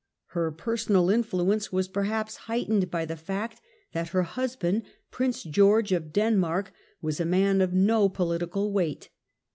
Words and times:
Her 0.29 0.51
personal 0.51 1.11
influence 1.11 1.71
was 1.71 1.87
perhaps 1.87 2.35
heightened 2.49 2.89
by 2.89 3.05
the 3.05 3.15
fact 3.15 3.61
that 3.91 4.07
her 4.09 4.23
husband. 4.23 4.81
Prince 5.11 5.43
George 5.43 5.91
of 5.91 6.11
Denmark, 6.11 6.73
was 7.03 7.19
a 7.19 7.23
man 7.25 7.61
of 7.61 7.71
no 7.71 8.09
political 8.09 8.71
weight. 8.73 9.09